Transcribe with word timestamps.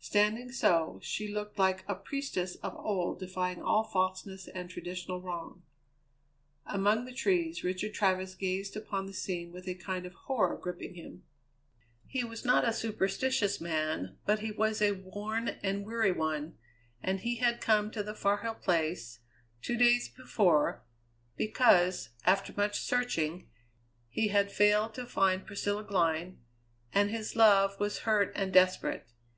Standing 0.00 0.50
so, 0.52 0.98
she 1.02 1.28
looked 1.28 1.58
like 1.58 1.84
a 1.86 1.94
priestess 1.94 2.54
of 2.62 2.74
old 2.76 3.20
defying 3.20 3.60
all 3.60 3.84
falseness 3.84 4.48
and 4.48 4.70
traditional 4.70 5.20
wrong. 5.20 5.64
Among 6.64 7.04
the 7.04 7.12
trees 7.12 7.62
Richard 7.62 7.92
Travers 7.92 8.34
gazed 8.34 8.74
upon 8.74 9.04
the 9.04 9.12
scene 9.12 9.52
with 9.52 9.68
a 9.68 9.74
kind 9.74 10.06
of 10.06 10.14
horror 10.14 10.56
gripping 10.56 10.94
him. 10.94 11.24
He 12.06 12.24
was 12.24 12.42
not 12.42 12.66
a 12.66 12.72
superstitious 12.72 13.60
man, 13.60 14.16
but 14.24 14.38
he 14.38 14.50
was 14.50 14.80
a 14.80 14.92
worn 14.92 15.48
and 15.62 15.84
weary 15.84 16.10
one, 16.10 16.56
and 17.02 17.20
he 17.20 17.36
had 17.36 17.60
come 17.60 17.90
to 17.90 18.02
the 18.02 18.14
Far 18.14 18.38
Hill 18.38 18.54
Place, 18.54 19.18
two 19.60 19.76
days 19.76 20.08
before, 20.08 20.84
because, 21.36 22.08
after 22.24 22.54
much 22.56 22.80
searching, 22.80 23.46
he 24.08 24.28
had 24.28 24.50
failed 24.50 24.94
to 24.94 25.04
find 25.04 25.44
Priscilla 25.46 25.84
Glynn, 25.84 26.38
and 26.94 27.10
his 27.10 27.36
love 27.36 27.78
was 27.78 27.98
hurt 28.08 28.32
and 28.34 28.54
desperate. 28.54 29.10